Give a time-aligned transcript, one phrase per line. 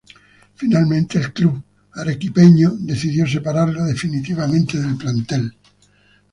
[0.55, 1.61] Finalmente, el club
[1.93, 5.55] arequipeño decidió separarlo definitivamente del plantel.